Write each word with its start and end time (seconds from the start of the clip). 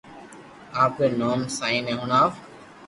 آپري 0.83 1.15
نوم 1.19 1.39
سائين 1.57 1.81
ني 1.87 1.93
ھڻاو 2.01 2.27